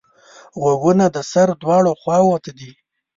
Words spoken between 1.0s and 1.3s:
د